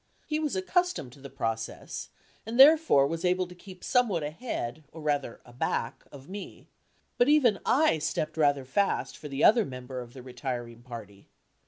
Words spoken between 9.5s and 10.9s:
member of the retiring